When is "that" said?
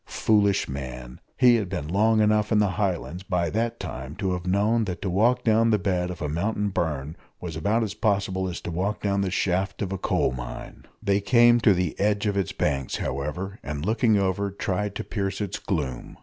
3.51-3.79, 4.85-4.99